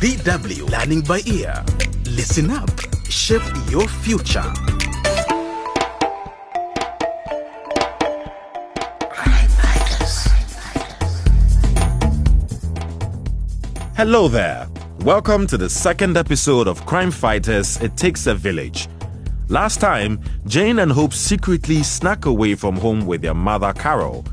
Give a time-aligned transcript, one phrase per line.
[0.00, 1.64] DW Learning by Ear.
[2.04, 2.68] Listen up,
[3.08, 4.42] shape your future.
[13.96, 14.68] Hello there.
[14.98, 18.88] Welcome to the second episode of Crime Fighters It Takes a Village.
[19.48, 24.26] Last time, Jane and Hope secretly snuck away from home with their mother, Carol.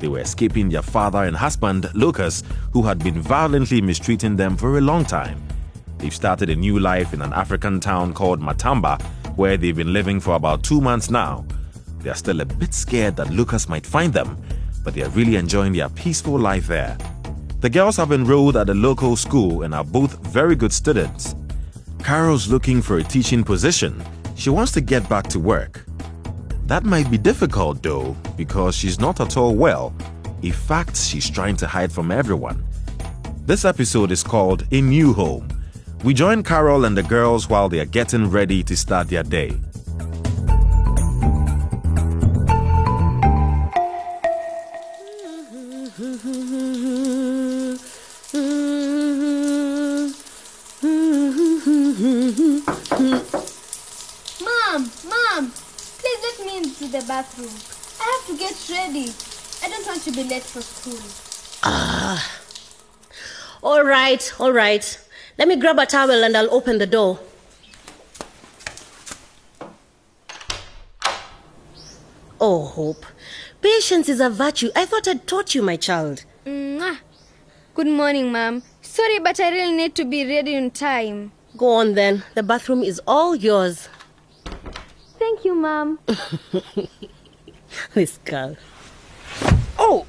[0.00, 2.42] They were escaping their father and husband, Lucas,
[2.72, 5.40] who had been violently mistreating them for a long time.
[5.98, 9.00] They've started a new life in an African town called Matamba,
[9.36, 11.44] where they've been living for about two months now.
[11.98, 14.42] They are still a bit scared that Lucas might find them,
[14.82, 16.96] but they are really enjoying their peaceful life there.
[17.60, 21.34] The girls have enrolled at a local school and are both very good students.
[22.02, 24.02] Carol's looking for a teaching position.
[24.34, 25.84] She wants to get back to work.
[26.70, 29.92] That might be difficult though, because she's not at all well.
[30.42, 32.64] In fact, she's trying to hide from everyone.
[33.44, 35.48] This episode is called A New Home.
[36.04, 39.48] We join Carol and the girls while they are getting ready to start their day.
[54.40, 55.52] Mom, Mom,
[55.98, 56.20] please
[56.80, 57.50] let me into the bathroom.
[58.00, 59.12] I have to get ready.
[59.62, 61.00] I don't want to be late for school.
[61.62, 62.40] Ah.
[63.62, 64.98] All right, all right.
[65.38, 67.18] Let me grab a towel and I'll open the door.
[72.40, 73.04] Oh, Hope.
[73.60, 74.70] Patience is a virtue.
[74.74, 76.24] I thought I'd taught you, my child.
[76.46, 76.98] Mwah.
[77.74, 78.62] Good morning, Mom.
[78.80, 81.32] Sorry, but I really need to be ready in time.
[81.58, 82.24] Go on then.
[82.34, 83.90] The bathroom is all yours.
[85.40, 85.98] Thank you, Mom.
[87.94, 88.56] This girl.
[89.78, 90.04] Oh!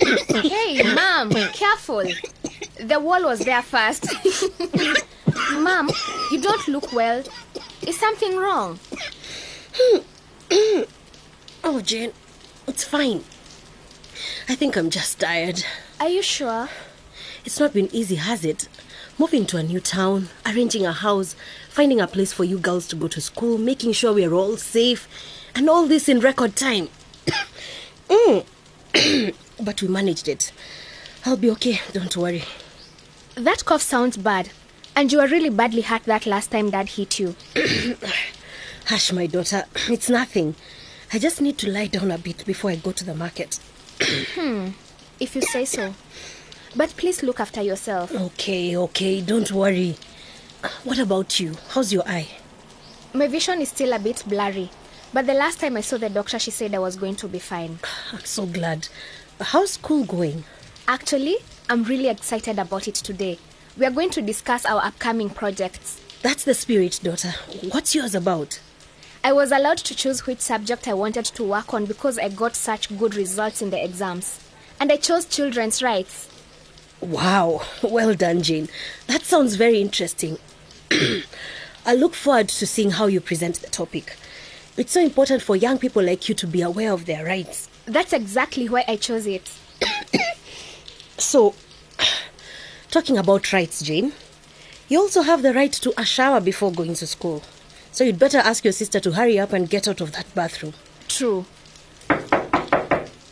[0.00, 2.02] hey, Mom, careful.
[2.80, 4.06] The wall was there first.
[5.58, 5.90] Mom,
[6.30, 7.22] you don't look well.
[7.82, 8.78] Is something wrong?
[11.62, 12.12] Oh, Jane,
[12.66, 13.22] it's fine.
[14.48, 15.62] I think I'm just tired.
[16.00, 16.70] Are you sure?
[17.44, 18.68] It's not been easy, has it?
[19.18, 21.36] Moving to a new town, arranging a house,
[21.74, 24.56] finding a place for you girls to go to school, making sure we are all
[24.56, 25.08] safe,
[25.56, 26.88] and all this in record time.
[28.08, 28.44] Mm.
[29.64, 30.52] but we managed it.
[31.24, 32.44] I'll be okay, don't worry.
[33.34, 34.50] That cough sounds bad.
[34.94, 37.34] And you were really badly hurt that last time Dad hit you.
[38.86, 39.64] Hush, my daughter.
[39.88, 40.54] It's nothing.
[41.14, 43.58] I just need to lie down a bit before I go to the market.
[44.34, 44.68] hmm,
[45.18, 45.94] If you say so.
[46.76, 48.14] But please look after yourself.
[48.14, 49.96] Okay, okay, don't worry.
[50.84, 51.54] What about you?
[51.68, 52.28] How's your eye?
[53.12, 54.70] My vision is still a bit blurry.
[55.12, 57.38] But the last time I saw the doctor, she said I was going to be
[57.38, 57.78] fine.
[58.12, 58.88] I'm so glad.
[59.40, 60.44] How's school going?
[60.88, 61.36] Actually,
[61.68, 63.38] I'm really excited about it today.
[63.76, 66.00] We are going to discuss our upcoming projects.
[66.22, 67.34] That's the spirit, daughter.
[67.70, 68.60] What's yours about?
[69.22, 72.56] I was allowed to choose which subject I wanted to work on because I got
[72.56, 74.40] such good results in the exams.
[74.80, 76.28] And I chose children's rights.
[77.00, 78.68] Wow, well done, Jane.
[79.06, 80.38] That sounds very interesting.
[80.90, 84.16] I look forward to seeing how you present the topic.
[84.76, 87.68] It's so important for young people like you to be aware of their rights.
[87.86, 89.50] That's exactly why I chose it.
[91.16, 91.54] So,
[92.90, 94.12] talking about rights, Jane,
[94.88, 97.42] you also have the right to a shower before going to school.
[97.92, 100.74] So you'd better ask your sister to hurry up and get out of that bathroom.
[101.06, 101.46] True.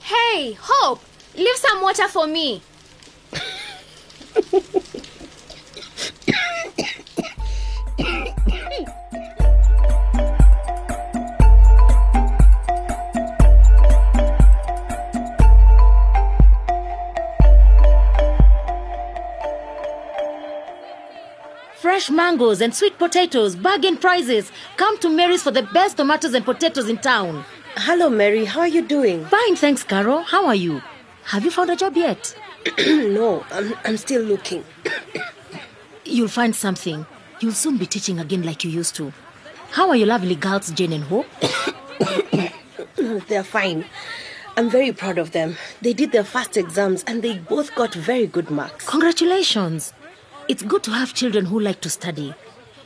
[0.00, 1.02] Hey, Hope!
[1.36, 2.62] Leave some water for me.
[22.26, 24.50] mangoes and sweet potatoes, bargain prices.
[24.76, 27.44] Come to Mary's for the best tomatoes and potatoes in town.
[27.76, 28.44] Hello, Mary.
[28.44, 29.24] How are you doing?
[29.26, 30.22] Fine, thanks, Carol.
[30.22, 30.82] How are you?
[31.26, 32.36] Have you found a job yet?
[32.78, 34.64] no, I'm, I'm still looking.
[36.04, 37.06] You'll find something.
[37.38, 39.12] You'll soon be teaching again like you used to.
[39.70, 41.26] How are your lovely girls, Jane and Hope?
[43.28, 43.84] They're fine.
[44.56, 45.56] I'm very proud of them.
[45.80, 48.84] They did their first exams and they both got very good marks.
[48.88, 49.92] Congratulations.
[50.48, 52.34] It's good to have children who like to study.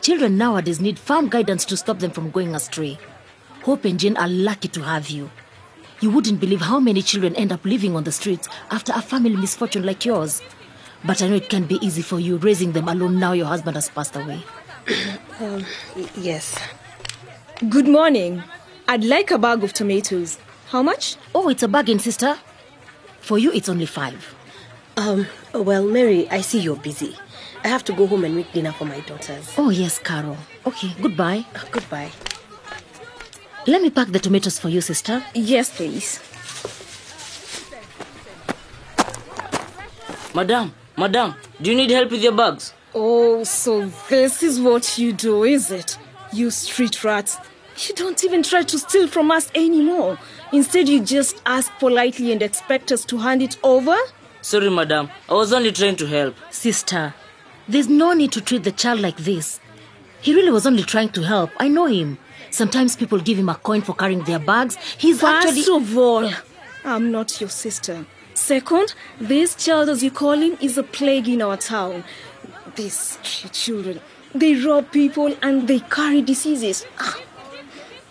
[0.00, 2.98] Children nowadays need firm guidance to stop them from going astray.
[3.62, 5.30] Hope and Jane are lucky to have you.
[6.00, 9.36] You wouldn't believe how many children end up living on the streets after a family
[9.36, 10.42] misfortune like yours.
[11.04, 13.76] But I know it can't be easy for you raising them alone now your husband
[13.76, 14.42] has passed away.
[15.40, 16.58] Y- yes.
[17.68, 18.42] Good morning.
[18.88, 20.38] I'd like a bag of tomatoes.
[20.68, 21.16] How much?
[21.34, 22.36] Oh, it's a bargain, sister.
[23.20, 24.34] For you, it's only five.
[24.96, 27.16] Um, well, Mary, I see you're busy.
[27.64, 29.52] I have to go home and make dinner for my daughters.
[29.56, 30.36] Oh, yes, Carol.
[30.66, 31.46] Okay, goodbye.
[31.56, 32.10] Oh, goodbye.
[33.66, 35.24] Let me pack the tomatoes for you, sister.
[35.34, 36.20] Yes, please.
[40.34, 42.74] Madam, madam, do you need help with your bags?
[42.94, 45.96] Oh, so this is what you do, is it?
[46.32, 47.38] You street rats.
[47.88, 50.18] You don't even try to steal from us anymore.
[50.52, 53.96] Instead, you just ask politely and expect us to hand it over?
[54.42, 55.08] Sorry, madam.
[55.30, 56.34] I was only trying to help.
[56.50, 57.14] Sister,
[57.68, 59.60] there's no need to treat the child like this.
[60.20, 61.50] He really was only trying to help.
[61.58, 62.18] I know him.
[62.50, 64.76] Sometimes people give him a coin for carrying their bags.
[64.98, 65.62] He's actually.
[65.62, 66.30] First of all,
[66.84, 68.06] I'm not your sister.
[68.34, 72.04] Second, this child, as you call him, is a plague in our town.
[72.76, 73.18] These
[73.52, 74.00] children,
[74.34, 76.84] they rob people and they carry diseases.
[76.98, 77.18] Ah,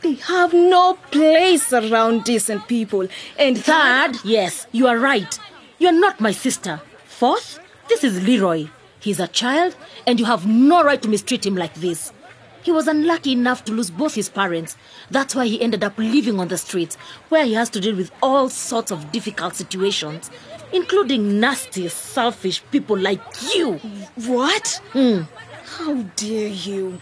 [0.01, 3.07] They have no place around decent people.
[3.37, 5.39] And Third, yes, you are right.
[5.79, 6.81] You are not my sister.
[7.05, 7.59] Fourth,
[7.89, 8.67] this is Leroy.
[9.03, 9.75] He's a child,
[10.07, 12.13] and you have no right to mistreat him like this.
[12.63, 14.77] He was unlucky enough to lose both his parents.
[15.11, 16.95] That's why he ended up living on the streets,
[17.27, 20.31] where he has to deal with all sorts of difficult situations,
[20.71, 23.19] including nasty, selfish people like
[23.53, 23.73] you.
[24.15, 24.81] What?
[24.93, 25.23] Hmm.
[25.65, 27.01] How dare you?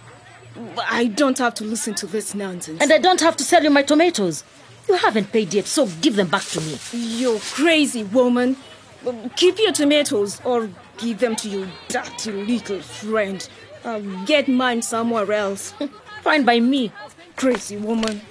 [0.90, 2.82] I don't have to listen to this nonsense.
[2.82, 4.44] And I don't have to sell you my tomatoes.
[4.90, 6.80] You haven't paid yet, so give them back to me.
[6.94, 8.58] You crazy woman.
[9.06, 13.48] Um, keep your tomatoes or give them to your dirty little friend.
[13.84, 15.74] I'll get mine somewhere else.
[16.22, 16.92] Fine by me.
[17.36, 18.22] crazy woman.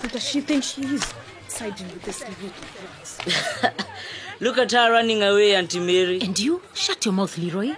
[0.00, 1.04] Who does she think she is?
[1.48, 2.50] Siding with this little
[2.96, 3.18] rats.
[4.40, 6.20] Look at her running away, Auntie Mary.
[6.22, 6.62] And you?
[6.72, 7.74] Shut your mouth, Leroy.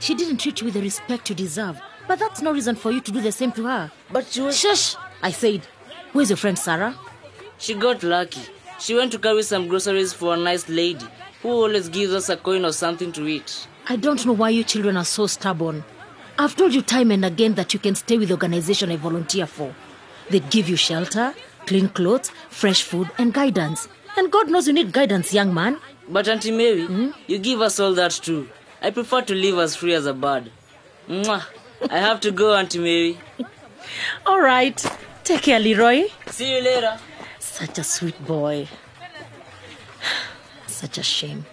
[0.00, 1.80] She didn't treat you with the respect you deserve.
[2.08, 3.92] But that's no reason for you to do the same to her.
[4.10, 4.58] But she was.
[4.58, 4.96] Shush!
[5.22, 5.66] I said.
[6.12, 6.96] Where's your friend Sarah?
[7.58, 8.40] She got lucky.
[8.80, 11.06] She went to carry some groceries for a nice lady
[11.42, 13.66] who always gives us a coin or something to eat.
[13.88, 15.84] I don't know why you children are so stubborn.
[16.38, 19.46] I've told you time and again that you can stay with the organization I volunteer
[19.46, 19.74] for.
[20.30, 21.34] They give you shelter,
[21.66, 23.88] clean clothes, fresh food, and guidance.
[24.16, 25.78] And God knows you need guidance, young man.
[26.08, 28.48] But Auntie Mary, you give us all that too.
[28.82, 30.50] I prefer to live as free as a bird.
[31.08, 31.44] Mwah.
[31.90, 33.18] I have to go, Auntie Mary.
[34.26, 34.84] All right.
[35.24, 36.08] Take care, Leroy.
[36.28, 36.98] See you later.
[37.38, 38.68] Such a sweet boy.
[40.80, 41.44] Such a shame.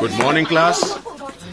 [0.00, 0.98] Good morning, class.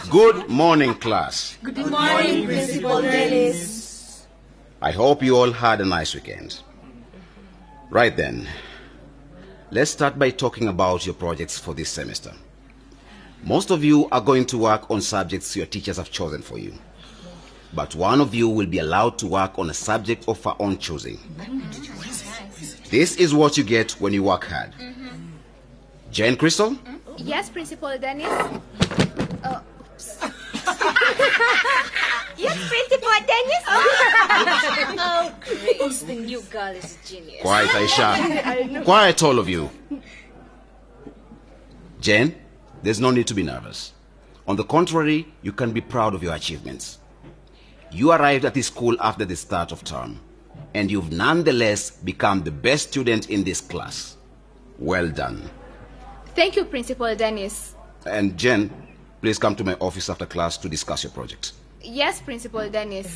[0.09, 1.57] Good morning, class.
[1.61, 4.25] Good morning, Principal Dennis.
[4.81, 6.61] I hope you all had a nice weekend.
[7.89, 8.47] Right then,
[9.75, 12.31] let's start by talking about your projects for this semester.
[13.43, 16.73] Most of you are going to work on subjects your teachers have chosen for you.
[17.73, 20.77] But one of you will be allowed to work on a subject of her own
[20.77, 21.19] choosing.
[22.89, 24.71] This is what you get when you work hard.
[26.09, 26.77] Jane Crystal?
[27.17, 28.31] Yes, Principal Dennis.
[29.45, 30.23] Oops.
[30.23, 30.31] Uh,
[32.37, 33.63] yes, Principal Dennis.
[34.97, 37.41] oh, Grace, the new girl is a genius.
[37.41, 38.83] Quiet, Aisha.
[38.83, 39.69] Quiet, all of you.
[41.99, 42.35] Jen,
[42.83, 43.93] there's no need to be nervous.
[44.47, 46.99] On the contrary, you can be proud of your achievements.
[47.91, 50.19] You arrived at this school after the start of term,
[50.73, 54.17] and you've nonetheless become the best student in this class.
[54.77, 55.49] Well done.
[56.35, 57.75] Thank you, Principal Dennis.
[58.05, 58.69] And Jen,
[59.21, 61.53] please come to my office after class to discuss your project.
[61.85, 63.07] Yes, Principal Dennis.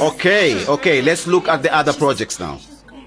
[0.00, 2.58] Okay, okay, let's look at the other projects now.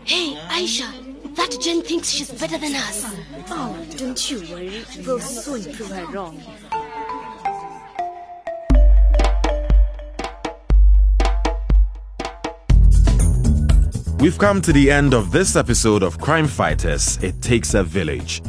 [0.03, 0.89] Hey, Aisha,
[1.35, 3.05] that Jen thinks she's better than us.
[3.49, 4.83] Oh, don't you worry.
[5.05, 6.41] We'll soon prove her wrong.
[14.19, 18.41] We've come to the end of this episode of Crime Fighters It Takes a Village.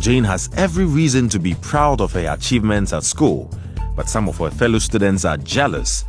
[0.00, 3.50] Jane has every reason to be proud of her achievements at school,
[3.94, 6.06] but some of her fellow students are jealous.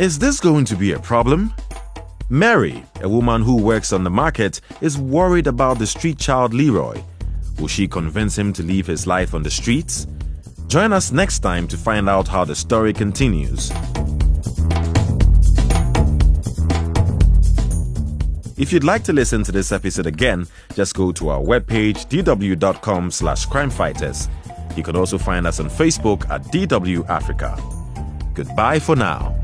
[0.00, 1.52] Is this going to be a problem?
[2.30, 6.98] Mary, a woman who works on the market, is worried about the street child Leroy.
[7.58, 10.06] Will she convince him to leave his life on the streets?
[10.66, 13.70] Join us next time to find out how the story continues.
[18.56, 23.10] If you'd like to listen to this episode again, just go to our webpage dw.com
[23.10, 24.28] slash crimefighters.
[24.76, 27.58] You can also find us on Facebook at DW Africa.
[28.32, 29.34] Goodbye for now.